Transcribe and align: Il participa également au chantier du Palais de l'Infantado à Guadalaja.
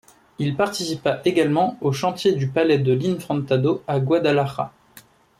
Il 0.39 0.55
participa 0.55 1.21
également 1.25 1.77
au 1.79 1.91
chantier 1.91 2.31
du 2.33 2.47
Palais 2.47 2.79
de 2.79 2.91
l'Infantado 2.91 3.83
à 3.87 3.99
Guadalaja. 3.99 4.73